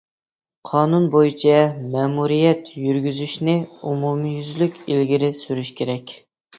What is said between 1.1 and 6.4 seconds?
بويىچە مەمۇرىيەت يۈرگۈزۈشنى ئومۇميۈزلۈك ئىلگىرى سۈرۈش كېرەك.